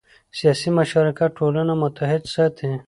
[0.37, 2.67] سیاسي مشارکت ټولنه متحد ساتي